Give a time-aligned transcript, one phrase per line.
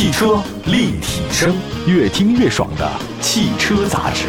[0.00, 1.54] 汽车立体声，
[1.86, 4.28] 越听越爽的汽车杂志。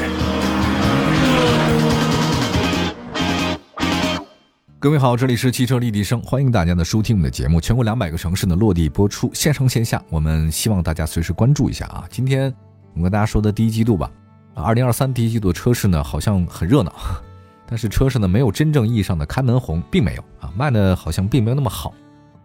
[4.78, 12.04] 各位好，这里是汽车立体声，欢迎大家的收听我们的节目，全国两百个城市的落地播出，线上线下，我们希望大家随时关注一下啊。
[12.10, 12.54] 今天
[12.94, 14.12] 我们跟大家说的第一季度吧，
[14.54, 16.94] 二零二三第一季度车市呢好像很热闹，
[17.66, 21.94] 但是车市呢没有真正意义上的开门红，并没有啊，卖的好像并没有那么好。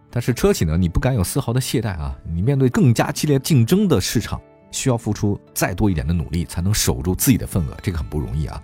[0.09, 2.15] 但是车企呢，你不敢有丝毫的懈怠啊！
[2.33, 8.61] 你面对更加激烈竞争的市场，需要付出再多一点的努力，才能守住自己的份额，这个很不容易啊。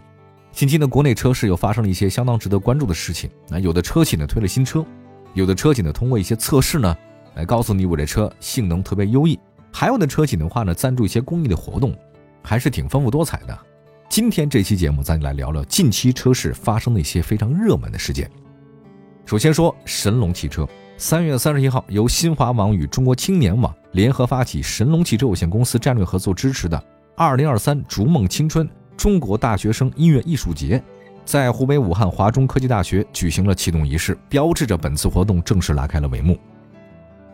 [0.52, 3.30] 近期呢，国内车市又发生了一些相当值得关注的事情。
[3.50, 4.86] 那有的车企呢推了新车，
[5.34, 6.96] 有的车企呢通过一些测试呢，
[7.36, 9.38] 来告诉你我这车性能特别优异，
[9.72, 11.94] 还有的车企的话呢赞助一些公益的活动，
[12.42, 13.60] 还是挺丰富多彩的。
[14.10, 18.30] 今天这期节目，咱就来聊聊近期车市发生的一些非常热门的事件。
[19.26, 20.68] 首先说神龙汽车。
[20.98, 26.81] 三月三十一号，由新华网与中国青年网联合发起，神龙汽车有限公司战略合作支持的
[27.17, 30.82] “二零二三逐梦青春中国大学生音乐艺术节”
[31.26, 36.38] 在湖北武汉华中科技大学举行了启动仪式，标志着本次活动正式拉开了帷幕。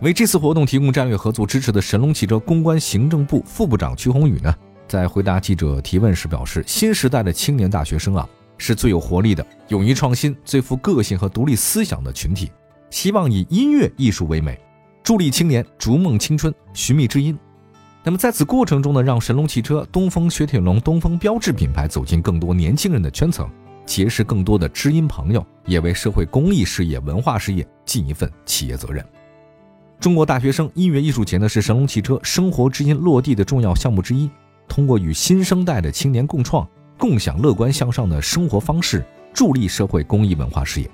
[0.02, 4.56] 为这次活动提供战略合作支持的神龙汽车公关行政部副部长曲宏宇呢，
[4.88, 12.50] 在回答记者提问时表示：“新时代的青年大学生啊，是最有活力的、勇于创新、最富个性和独立思想的群体。”
[12.90, 14.60] 希望以音乐艺术为美，
[15.04, 17.38] 助力青年逐梦青春，寻觅知音。
[18.04, 23.48] 那么在此过程中呢，让神龙汽车、东风雪铁龙、东风标致品牌走进更多年轻人的圈层，
[23.86, 29.06] 结识更多的知音朋友，也为社会公益事业、文化事业尽一份企业责任。
[30.00, 34.30] 中国大学生音乐艺术节呢，是神龙汽车生活知音落地的重要项目之一。
[34.68, 36.66] 通过与新生代的青年共创，
[36.98, 40.90] 共享乐观向上的生活方式，助力社会公益文化事业。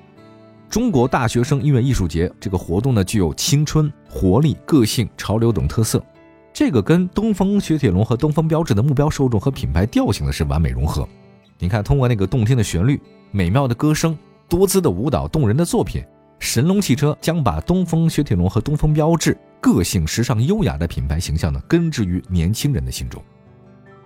[0.69, 6.03] 中国大学生音乐艺术节这个活动呢，具有青春、活力、个性、潮流等特色，
[6.52, 11.08] 这个跟东风雪铁龙和东风标致的目标受众和品牌调性呢是完美融合。
[11.59, 12.99] 你看，通过那个动听的旋律、
[13.31, 14.17] 美妙的歌声、
[14.49, 16.04] 多姿的舞蹈、动人的作品，
[16.39, 23.23] 神龙汽车将把东风雪铁龙和东风标致个性、时尚、优雅的品牌形象呢根植于年轻人的心中。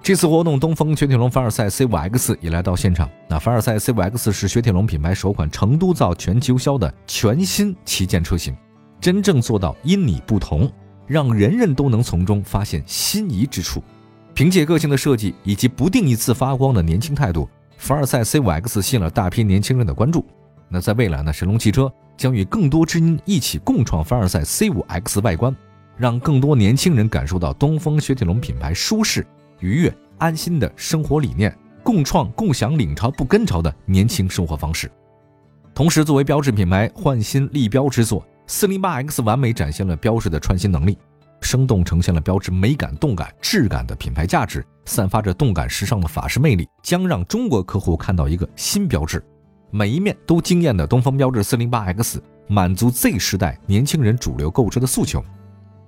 [0.01, 3.07] 这次活动，东风雪铁龙凡尔赛 C5X 也来到现场。
[3.27, 8.55] 那凡尔赛 C5X 是雪铁龙品牌首款成都造、全球销的全新旗舰车型，
[8.99, 10.71] 真正做到因你不同，
[11.05, 13.83] 让人人都能从中发现心仪之处。
[14.33, 20.25] 凭借个性的设计以及不定一次发光的年轻态度，凡尔赛 C5X 吸引了大批年轻人的关注。
[20.69, 25.55] 那在未来呢，神龙汽车将与更多知音一起共创凡尔赛 C5X 外观，
[25.97, 29.27] 让更多年轻人感受到东风雪铁龙品牌舒适。
[29.59, 34.91] 愉悦、安心的生活理念，共创、共享领潮不跟潮的年轻生活方式。
[35.73, 40.97] 同时，作为标志品牌焕新立标之作，四零八 X 完美展现了标志的创新能力，
[41.41, 49.23] 生动呈现了标志美感、动感、质感的品牌价值，散发着动感时尚的法式魅力，将让中国客户看到一个新标志。
[49.71, 55.23] 每一面都惊艳的东风标致四零八 X，满足 Z 时代年轻人主流购车的诉求。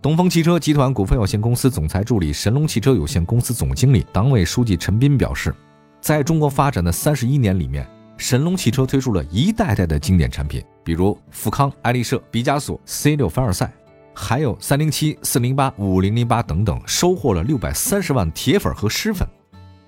[0.01, 5.53] 东风汽车集团股份有限公司总裁助理、神龙汽车有限公司总经理、党委书记陈斌表示，
[6.00, 13.72] 在中国发展的三十一年里面，神龙汽车推出了一代代的经典产品，比如富康、爱丽舍、毕加索、C 六凡尔赛，
[14.16, 19.28] 还有三零七、四零八、五零零八等等，收获了六百三十万铁粉和湿粉。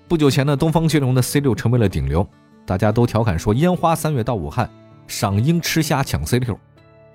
[0.06, 2.24] 不久前呢，东风雪铁龙的 C 六成为了顶流，
[2.64, 4.70] 大家都调侃说，烟花三月到武汉，
[5.08, 6.56] 赏樱吃虾抢 C 六。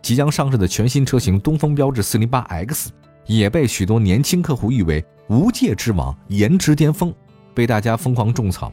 [0.01, 2.87] 即将上市的全新车型东风标致 408X，
[3.25, 7.13] 也被许多年轻客户誉为无界之王、颜值巅峰，
[7.53, 8.71] 被大家疯狂种草。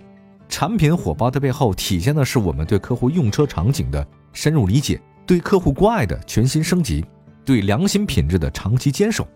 [0.49, 7.05] 产品火爆的背后，体现的是我们对客户用车场景的深入理解，对客户关爱的全新升级，
[7.45, 9.27] 对良心品质的长期坚守。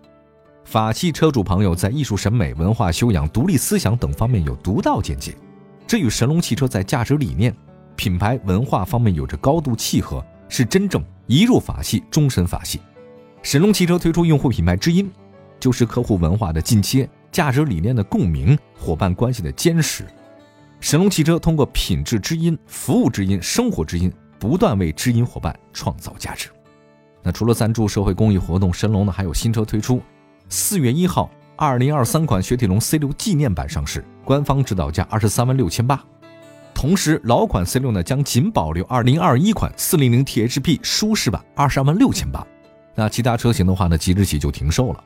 [0.63, 5.35] 法系车主朋友在艺术审美、文化修养、独立思想等方面有独到见解，
[5.85, 7.53] 这与神龙汽车在价值理念、
[7.97, 10.23] 品牌文化方面有着高度契合。
[10.51, 12.81] 是真正一入法系，终身法系。
[13.41, 15.09] 神龙汽车推出用户品牌知音，
[15.61, 20.05] 就是客户文化的进阶、价值理念的共鸣、伙伴关系的坚实。
[20.81, 26.49] 神龙汽车通过品质知音、服务知音、生活知音，不断为知音伙伴创造价值。
[27.23, 30.01] 那除了赞助社会公益活动，神龙呢还有新车推出。
[30.49, 36.03] 四月一号，二零二三款雪铁龙 C 六纪念版上市，官方指导价二十三万六千八。
[36.81, 42.43] 同时，老款 C 六呢将仅保留2021款 400THP 舒适版，二十二万六千八。
[42.95, 45.03] 那其他车型的话呢，即日起就停售了。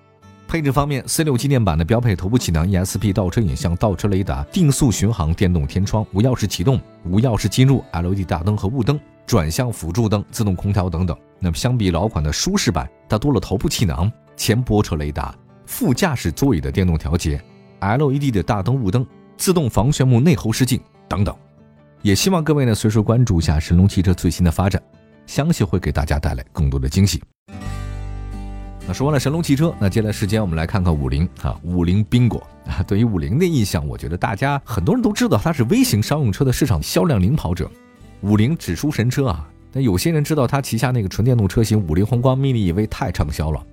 [0.47, 11.17] 配置方面，C 六纪念版的标配头部气囊、ESP 倒车影像、倒车雷达、定速巡航、电动天窗、无钥匙启动、无钥匙进入、LED 大灯和雾灯、转向辅助灯、自动空调等等。
[11.39, 15.35] 那么相比老款的舒适版，它多了头部气囊、前泊车雷达、
[15.65, 17.43] 副驾驶座椅的电动调节
[17.81, 19.05] ，LED 的大灯雾灯，
[19.35, 20.79] 自动防眩目内后视镜
[21.09, 21.35] 等等。
[22.05, 24.79] 也希望各位呢随时关注一下神龙汽车最新的发展，
[25.25, 27.19] 相信会给大家带来更多的惊喜。
[28.85, 32.83] 那说完了神龙汽车，那接下来时间我们来看看五菱啊，五菱宾果啊。
[32.83, 37.67] 对于五菱的印象，我觉得大家很多人都知道它是微型商用车的市场销量领跑者，
[38.21, 39.49] 五菱指数神车啊。
[39.71, 43.65] 但有些人知道它旗下那个纯电动车型五菱宏光 mini EV 太畅销了，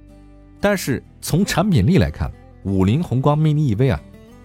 [0.59, 2.33] 但是从产品力来看，
[2.63, 4.01] 五菱宏光 mini EV 啊，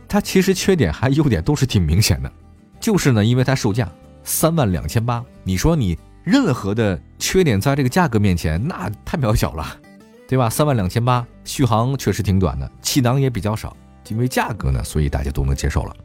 [0.09, 2.29] 它其实缺点还优点都是挺明显的。
[2.79, 3.91] 就是呢，因为它售价
[4.23, 9.65] 三万两千八，你说你任何的缺点在这个价格面前，那太渺小了，
[10.27, 10.49] 对吧？
[10.49, 13.75] 三万两千八，续航确实挺短的，气囊也比较少，
[14.09, 15.95] 因为价格呢，所以大家都能接受了。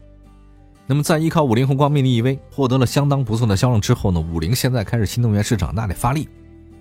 [0.86, 6.28] 那么在依靠五菱宏光 mini EV 获得了相当不错的销量之后呢，五菱现在开始新能源市场那得发力。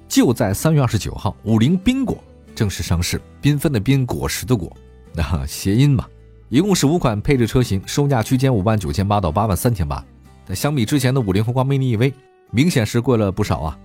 [0.08, 2.18] 就在三月二十九号，五菱缤果
[2.54, 4.76] 正式上市，缤纷的缤，果实的果，
[5.14, 6.06] 那谐音嘛。
[6.52, 10.04] 一共是五款配置车型，售价区间五万九千八到八万三千八。
[10.46, 12.14] 但相比之前的五菱宏光 mini EV，
[12.50, 13.80] 明显是贵了不少啊。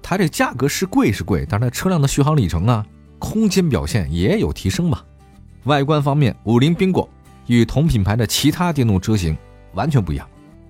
[0.00, 2.82] 它这价格是贵是贵，但是它车辆的续航里程啊、
[3.18, 5.02] 空间表现也有提升嘛。
[5.64, 7.06] 外观方面，五菱缤果
[7.46, 9.36] 与同品牌的其他电动车型
[9.74, 10.26] 完全不一样，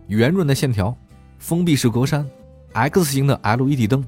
[0.08, 0.92] 圆润的线条，
[1.38, 2.24] 封闭式格栅
[2.72, 4.04] ，X 型的 LED 灯，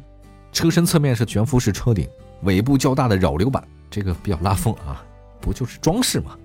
[0.50, 2.08] 车身侧面是悬浮式车顶，
[2.42, 5.00] 尾部较大的扰流板，这个比较拉风啊，
[5.40, 6.36] 不就是装饰吗？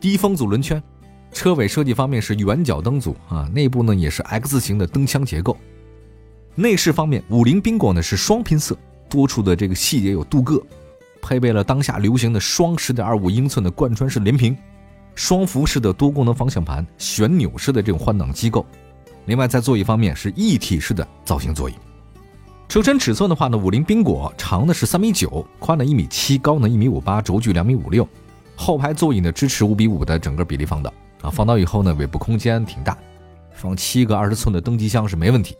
[0.00, 0.82] 低风阻轮圈，
[1.32, 5.56] 车尾设计方面是圆角灯组啊，内部呢也是 X 型的灯腔结构。
[6.54, 8.76] 内饰方面，五菱缤果呢是双拼色，
[9.08, 10.62] 多处的这个细节有镀铬，
[11.20, 14.56] 配备了当下流行的双十点二五英寸的贯穿式连屏，
[15.14, 18.64] 双幅式的多功能方向盘，旋钮式的这种换挡机构。
[19.24, 21.74] 另外在座椅方面是一体式的造型座椅。
[22.68, 28.06] 车身尺寸的话呢，五菱缤果长的是三米九，宽的一米七，高呢一米五八，轴距两米五六。
[28.56, 32.96] 后排座椅呢支持五比五的整个比例放倒啊，放倒以后呢尾部空间挺大，
[33.52, 35.56] 放七个二十寸的登机箱是没问题。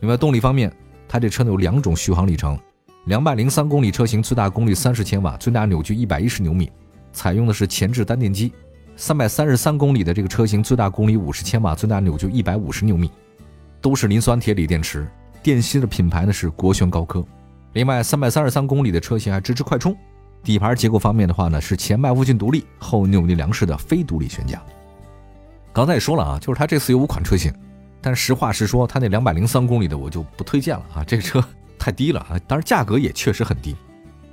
[0.00, 0.72] 另外动力方面，
[1.08, 2.58] 它这车呢有两种续航里程，
[3.04, 6.70] 两百零三公里车型最大功率三十千瓦，最大扭矩一百一十牛米，
[7.12, 8.50] 采用的是前置单电机；
[8.96, 13.10] 三百三十三公里的这个车型最大功率五十千瓦，最大扭矩一百五十牛米，
[13.80, 15.06] 都是磷酸铁锂电池，
[15.42, 17.24] 电芯的品牌呢是国轩高科。
[17.74, 19.96] 另外三百三十三公里的车型还支持快充。
[20.42, 24.62] 底盘结构方面的话呢，是前麦弗逊独立、后扭力梁式的非独立悬架。
[25.72, 27.52] 刚才也说了啊，就是它这次有五款车型，
[28.00, 31.44] 但实话实说，它那两百零三公里的我就不推荐了啊，这个车
[31.78, 33.76] 太低了啊，当然价格也确实很低。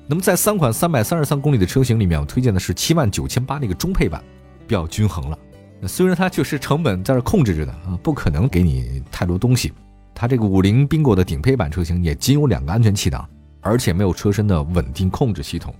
[0.08, 4.24] 那么在三款三百三十三公里的车型里面，我推荐的是七万九千八那个中配版，
[4.66, 5.38] 比较均衡了。
[5.86, 9.72] 虽然它确实成本在这控制着的啊，不可能给你太多东西。
[10.16, 13.24] 它这个五菱缤果的顶配版车型也仅有两个安全气囊，
[13.62, 15.76] 而且没有车身的稳定控制系统。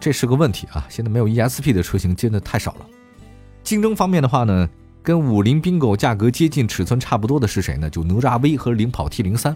[0.00, 0.86] 这是个问题啊！
[0.88, 2.86] 现在没有 ESP 的车型真的太少了。
[3.62, 4.66] 竞争方面的话呢，
[5.02, 7.90] 跟五菱缤果价格接近、尺寸差不多的是谁呢？
[7.90, 9.54] 就哪吒 V 和领跑 T 零三，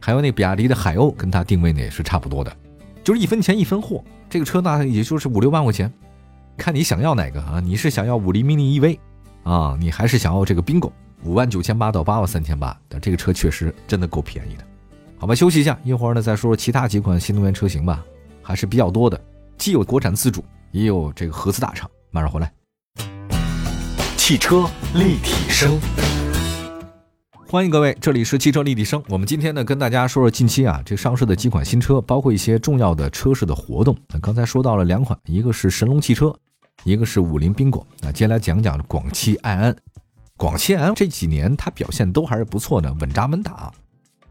[0.00, 2.56] 还有那比亚迪的海鸥，跟它定位呢也是差不多的，
[3.04, 4.02] 就是一分钱一分货。
[4.30, 5.92] 这个车呢，也就是五六万块钱，
[6.56, 7.60] 看你想要哪个啊？
[7.60, 8.98] 你是想要五菱 mini EV
[9.42, 9.76] 啊？
[9.78, 10.90] 你还是想要这个缤果？
[11.24, 14.64] 五万九千八到八万三千八，但这个车确实真的够便宜的。
[15.18, 18.02] 好吧，休息一下，一会儿呢再说说其他几款新能源车型吧，
[18.40, 19.20] 还是比较多的。
[19.58, 21.88] 既有国产自主，也有这个合资大厂。
[22.10, 22.52] 马上回来。
[24.16, 25.78] 汽车立体声，
[27.48, 29.02] 欢迎各位，这里是汽车立体声。
[29.08, 33.96] 我们今天呢，跟大家说说近期啊，这上市的几款新车，包括一些重要的车市的活动。
[34.08, 36.34] 那刚才说到了两款，一个是神龙汽车，
[36.84, 37.86] 一个是五菱缤果。
[38.00, 39.76] 那接下来讲讲广汽埃安。
[40.36, 43.72] 广汽埃安这几年它表现都还是不错的，稳扎稳打，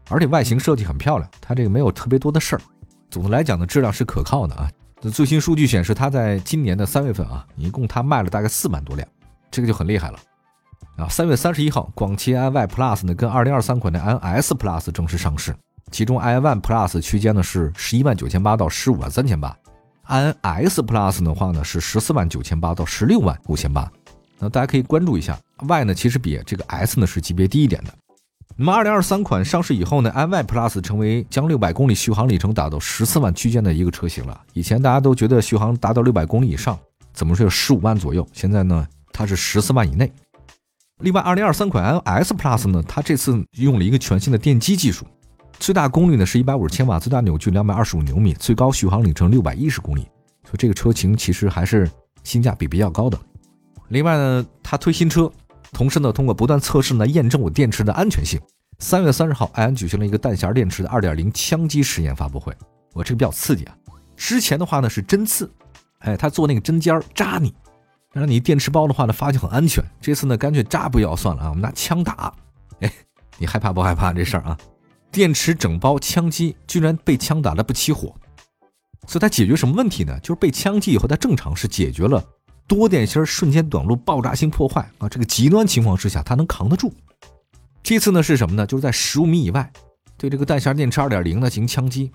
[0.08, 2.62] 而且外形设计很漂亮，它这个没有特别多的事儿。
[3.10, 4.70] 总的来讲呢，质量是可靠的啊。
[5.10, 9.06] 最新数据显示，它在今年的三月份啊，一共它卖了大概四万多辆，
[9.50, 10.18] 这个就很厉害了
[10.96, 11.08] 啊！
[11.08, 15.54] 三月三十一号，广汽埃安 Y Plus 呢跟二零二三款的安 S Plus 正式上市，
[15.90, 19.56] 其中安 One Plus 区间呢是十一万九千八到十五万三千八，
[20.04, 23.90] 安 S Plus 的话呢是十四万九千八到十六万五千八。
[24.38, 27.94] 那大家可以关注一下，Y 呢其实比这个 S 呢是级别低一点的。
[28.56, 34.38] 那么，二零二三款上市以后呢，iY Plus 成为将六百公里续航里程达到十四万区间的一个车型了。
[34.52, 36.78] 以前大家都觉得续航达到六百公里以上，
[37.14, 38.26] 怎么说十五万左右？
[38.32, 40.12] 现在呢，它是十四万以内。
[41.00, 45.06] 另外，二零二三款 S Plus 呢，它这次用了一个全新的电机技术，
[45.58, 50.02] 最大功率呢是一百五十千瓦，最大扭矩两百二十五牛米，最高续航里程六百一十公里。
[50.44, 51.90] 所以这个车型其实还是
[52.22, 53.18] 性价比比较高的。
[53.88, 55.32] 另外呢，它推新车。
[55.72, 58.40] 同时呢，通过不断测试呢，验证我电池的安全性。
[58.78, 62.54] 三月三十号，埃安举行了一个弹匣电池的二点零枪击实验发布会。
[62.92, 63.76] 我这个比较刺激啊！
[64.16, 65.50] 之前的话呢是针刺，
[66.00, 67.54] 哎，他做那个针尖扎你，
[68.12, 69.82] 让你电池包的话呢，发现很安全。
[70.00, 72.34] 这次呢，干脆扎不要算了啊，我们拿枪打。
[72.80, 72.92] 哎，
[73.38, 74.58] 你害怕不害怕这事儿啊？
[75.10, 78.14] 电池整包枪击居然被枪打了不起火，
[79.06, 80.18] 所以它解决什么问题呢？
[80.20, 82.22] 就是被枪击以后，它正常是解决了
[82.66, 86.92] 多电芯瞬间短路、爆炸性破坏啊，这个极端情况之下，它能扛得住。
[87.82, 88.66] 这次呢是什么呢？
[88.66, 89.70] 就是在十五米以外，
[90.16, 92.10] 对这个弹匣电池二点零呢进行枪击，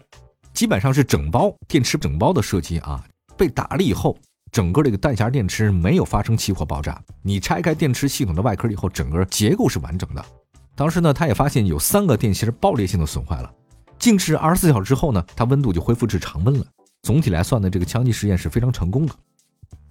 [0.54, 3.04] 基本上是整包电池整包的射击啊。
[3.36, 4.18] 被打了以后，
[4.52, 7.00] 整个这个弹匣电池没有发生起火爆炸。
[7.22, 10.26] 你拆开电池系统的外壳以后，整个结构是完整的。
[10.74, 13.52] 当时呢，他也发现有三个电芯爆裂性的损坏了。
[14.00, 16.66] 静置二十四小时之后呢，它温度就恢复至常温了。
[17.04, 19.14] 总体来算呢，这个枪击实验是非常成功的。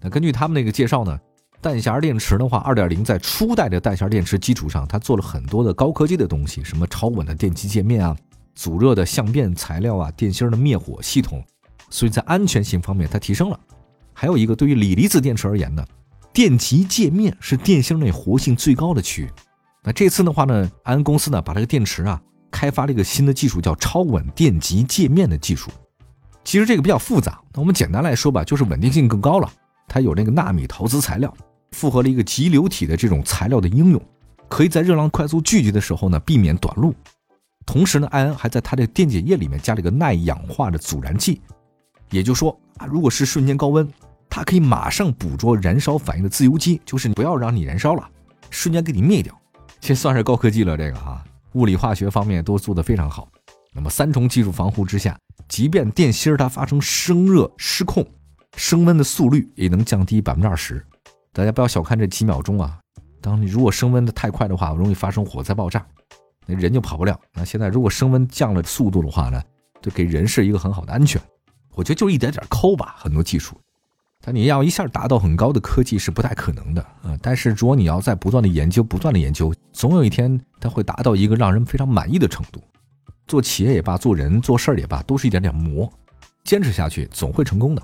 [0.00, 1.18] 那根据他们那个介绍呢，
[1.60, 8.16] 弹匣电池的话，二点零在初代的弹匣电池基础上，它做了很多的高科技的东西，什么超稳的电机界面啊，
[8.54, 11.42] 阻热的相变材料啊，电芯的灭火系统，
[11.90, 13.58] 所以在安全性方面它提升了。
[14.12, 15.84] 还有一个，对于锂离子电池而言呢，
[16.32, 19.30] 电极界面是电芯内活性最高的区域。
[19.82, 25.70] 那这次的话呢，安公司呢把这个电池啊开发了一个新的技术，叫超稳电极界面的技术。
[26.44, 29.52] 其实这个比较复杂，那我们简单来说吧，就是稳定性更高了。
[29.88, 31.32] 它有那个纳米陶瓷材料，
[31.72, 34.00] 复合了一个集流体的这种材料的应用，
[34.48, 36.94] 可以在热量快速聚集的时候呢避免短路。
[37.64, 41.40] 同时呢，艾恩还在它的电解液里面加了一个耐氧化的阻燃剂，
[42.10, 43.88] 也就是说啊，如果是瞬间高温，
[44.30, 48.08] 它可以马上捕捉燃烧反应的自由基，就是不要让你燃烧了，
[48.50, 49.36] 瞬间给你灭掉。
[49.80, 51.24] 这算是高科技了，这个哈，
[51.54, 53.28] 物理化学方面都做得非常好。
[53.72, 58.06] 那么三重技术防护之下，即便电芯它发生生热失控，
[58.54, 60.84] 升温的速率也能降低百分之二十。
[61.32, 62.78] 大家不要小看这几秒钟啊！
[63.20, 65.84] 当你如果升温的太快的话，容易发生火灾爆炸，
[66.46, 67.18] 那人就跑不了。
[67.34, 69.42] 那现在如果升温降了速度的话呢，
[69.82, 71.20] 就给人是一个很好的安全。
[71.74, 73.54] 我觉得就一点点抠吧，很多技术。
[74.22, 77.16] 但你要一下达到很高的科技是不太可能的啊！
[77.20, 82.62] 但是如果你要在不断的研究、不断的研究，总有一天它会达到一个让人非常满意的程度。
[83.26, 85.92] 做企业也罢，做人做事儿也罢，都是一点点磨，
[86.44, 87.82] 坚持下去总会成功的。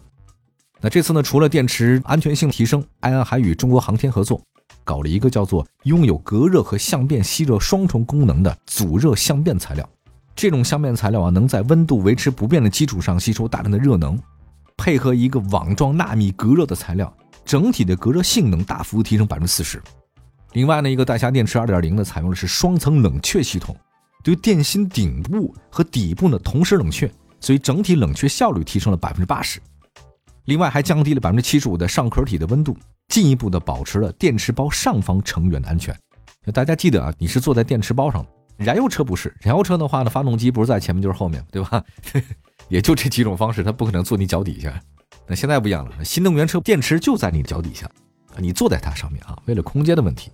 [0.84, 4.42] 那这次呢，除了电池安全性提升，埃安还与中国航天合作，
[4.82, 9.88] 搞了一个叫做拥有隔热和相变吸热双重功能的阻热相变材料。
[10.34, 14.18] 这种相变材料啊，能在温度维持不变的基础上吸收大量的热能。
[14.76, 19.80] 配合一个网状纳米隔热的材料，整体的隔热性能大幅提升百分之四十。
[20.54, 23.76] 另外呢，一个带匣电池二点零呢，采用的是双层冷却系统，
[24.24, 27.08] 对电芯顶部和底部呢同时冷却，
[27.38, 29.60] 所以整体冷却效率提升了百分之八十。
[30.44, 32.76] 另外还降低了百分之七十五的上壳体的温度，
[33.08, 35.96] 进一步的保持了电池包上方成员的安全。
[36.52, 39.32] 大家记得啊，你是坐在电池包上，燃油车不是。
[39.40, 41.82] 燃油车的话呢，发动机不是在前面就是后面，对吧？
[42.68, 44.80] 也就这几种方式，它不可能坐你脚底下。
[45.28, 47.88] 那现在不一样了，新能源车电池就在你的脚底下，
[48.38, 49.38] 你坐在它上面啊。
[49.46, 50.32] 为了空间的问题，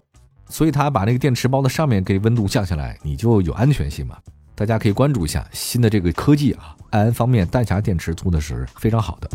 [0.48, 4.16] 所以它把那个电池包的上面给温度降下来，你就有安全性嘛。
[4.54, 6.74] 大家可以关注一下新的这个科技啊。
[6.90, 9.30] 安方面弹匣电池做的是非常好的。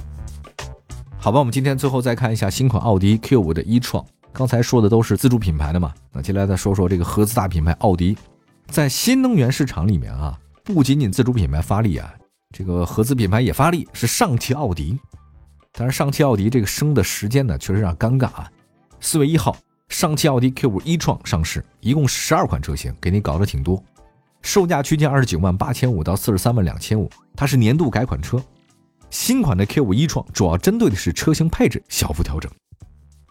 [1.24, 4.06] 好吧，我们今天最后再看一下新款奥迪 Q5 的一创。
[4.34, 8.18] 刚才说的都是自主品牌的嘛，那接下来再说说这个合资大品牌奥迪，
[8.68, 12.14] 在新能源市场里面啊，不仅仅自主品牌发力啊。
[12.52, 15.00] 这个合资品牌也发力，是上汽奥迪。
[15.72, 18.52] 但是上汽奥迪这个升的时间呢，确实有点尴尬啊。
[19.00, 19.56] 四月一号，
[19.88, 23.82] 上汽奥迪 Q5 一创上市，一共十二款车型，给你搞得挺多，
[24.42, 28.44] 售价区间二十九万八千五到四十三万两千五，它是年度改款车。
[29.14, 32.52] 新款的 Q5 一创主要针对的是车型配置小幅调整，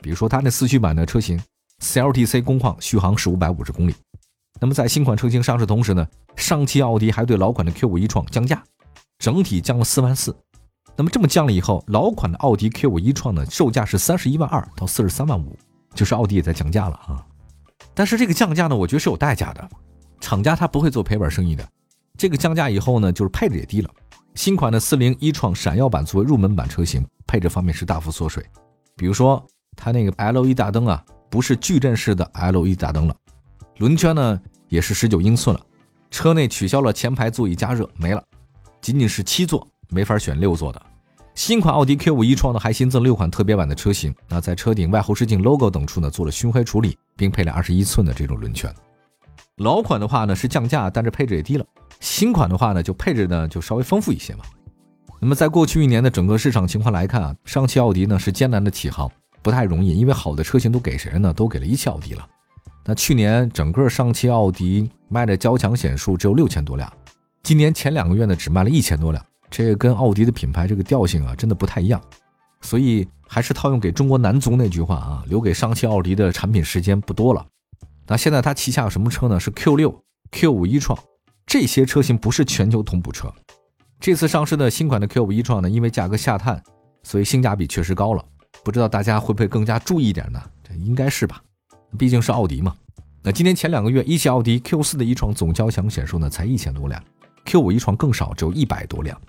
[0.00, 1.42] 比如说它那四驱版的车型
[1.80, 3.94] ，CLTC 工况续航是五百五十公里。
[4.60, 8.62] 那么在新款车型上市同时呢，上汽奥迪还对老款的 Q5 一创降价。
[9.18, 10.36] 整体降了四万四，
[10.96, 15.58] 那么这么降了以后，老款的奥迪 Q5 一创呢，售价是三十一万二到四十三万五，
[15.96, 17.26] 就是奥迪也在降价了啊。
[17.92, 19.68] 但是这个降价呢，我觉得是有代价的，
[20.20, 21.68] 厂家他不会做赔本生意的。
[22.16, 23.90] 这个降价以后呢，就是配置也低了。
[24.34, 28.44] 新款的四零一创闪耀版作为入门版车型，配置方面是大幅缩水，
[28.96, 29.44] 比如说
[29.76, 33.14] 它那个 LED 大灯啊，不是矩阵式的 LED 大灯了，
[33.78, 35.62] 轮圈呢也是十九英寸了，
[36.10, 38.24] 车内取消了前排座椅加热，没了。
[38.80, 40.82] 仅仅是七座，没法选六座的。
[41.34, 44.14] 新款奥迪 Q5 一创呢，还新增六款特别版的车型。
[44.28, 48.74] 那在车顶外后视镜 logo 等处呢，做了熏黑处理，并配了二十一寸的这种轮圈。
[49.56, 51.64] 老款的话呢是降价，但是配置也低了。
[52.02, 54.44] 新款的话呢，就配置呢就稍微丰富一些嘛。
[55.20, 59.08] 那么在过去一年的整个市场情况来看啊，上汽奥迪呢是艰难的起航，
[59.40, 61.32] 不太容易，因为好的车型都给谁呢？
[61.32, 62.28] 都给了一汽奥迪了。
[62.84, 66.92] 那去年整个上汽奥迪卖的交强险数只有六千多辆。
[67.44, 72.02] 今年前两个月呢，只卖了一千多辆，这个跟奥迪的品牌这个调性啊，真的不太一样。
[72.62, 77.46] 所以还是套用给中国男足那句话啊，留给上汽奥迪的产品时间不多了。
[78.08, 79.38] 那现在它旗下有什么车呢？
[79.38, 80.98] 是 Q 六、Q 五一创
[81.52, 83.30] 这些车型不是全球同步车。
[84.00, 86.62] 这次上市的新款的 Q 五 e 创呢，因为价格下探，
[87.02, 88.24] 所以性价比确实高了。
[88.64, 90.42] 不知道大家会不会更加注意一点呢？
[90.66, 91.42] 这应该是吧，
[91.98, 92.74] 毕竟是奥迪嘛。
[93.22, 97.04] 那今年前两个月，一汽奥迪 Q 四的 e 创总交强险数呢才一千多辆
[97.44, 99.20] ，Q 五 e 创更少，只有一百多辆。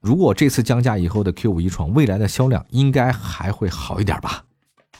[0.00, 4.44] 如果这次降价以后的 Q 五 e 创未来的销量应该还会好一点吧？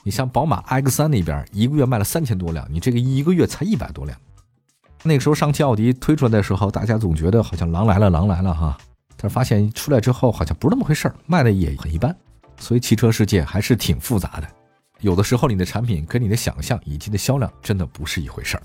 [0.03, 4.19] 你像宝马 X 三那边一个月卖了三千多辆，你这个一个月才一百多辆。
[5.03, 8.77] 那个时候上汽奥迪推出来的时候，大家总觉得好像狼来了，狼来了哈。
[9.17, 12.15] 但是发现出来之后好像不是那么回事儿，卖的也很一般。
[12.57, 14.47] 所以汽车世界还是挺复杂的，
[14.99, 18.63] 有的时候你的产品跟你的想象以及的销量真的不是一回事儿。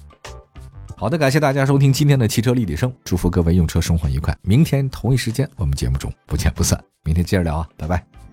[0.97, 4.37] 好的，感谢大家收听今天的汽车立体声，祝福各位用车生活愉快。
[4.43, 6.83] 明天同一时间，我们节目中不见不散。
[7.05, 8.26] 明天接着聊啊，拜拜。